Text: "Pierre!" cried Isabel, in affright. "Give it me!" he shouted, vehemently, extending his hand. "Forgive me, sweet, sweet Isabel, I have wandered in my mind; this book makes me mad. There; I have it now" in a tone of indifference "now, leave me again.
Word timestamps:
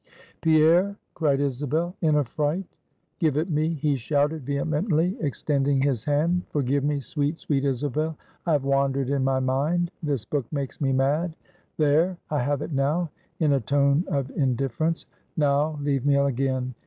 "Pierre!" 0.41 0.95
cried 1.13 1.39
Isabel, 1.39 1.95
in 2.01 2.15
affright. 2.15 2.65
"Give 3.19 3.37
it 3.37 3.51
me!" 3.51 3.75
he 3.75 3.97
shouted, 3.97 4.47
vehemently, 4.47 5.15
extending 5.19 5.79
his 5.79 6.05
hand. 6.05 6.41
"Forgive 6.49 6.83
me, 6.83 6.99
sweet, 6.99 7.37
sweet 7.37 7.65
Isabel, 7.65 8.17
I 8.47 8.53
have 8.53 8.63
wandered 8.63 9.11
in 9.11 9.23
my 9.23 9.39
mind; 9.39 9.91
this 10.01 10.25
book 10.25 10.51
makes 10.51 10.81
me 10.81 10.91
mad. 10.91 11.35
There; 11.77 12.17
I 12.31 12.39
have 12.39 12.63
it 12.63 12.71
now" 12.71 13.11
in 13.39 13.53
a 13.53 13.59
tone 13.61 14.03
of 14.07 14.31
indifference 14.31 15.05
"now, 15.37 15.77
leave 15.83 16.03
me 16.03 16.15
again. 16.15 16.73